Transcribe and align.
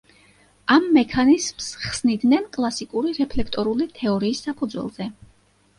ამ 0.75 0.87
მექანიზმს 0.95 1.67
ხსნიდნენ 1.83 2.49
კლასიკური 2.59 3.15
რეფლექტორული 3.21 3.91
თეორიის 4.01 4.45
საფუძველზე. 4.49 5.15